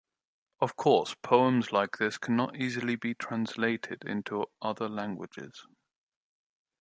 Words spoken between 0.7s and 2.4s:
course, poems like this